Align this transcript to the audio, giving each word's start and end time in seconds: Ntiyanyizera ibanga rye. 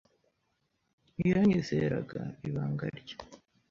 Ntiyanyizera 1.15 1.97
ibanga 2.47 2.85
rye. 2.99 3.15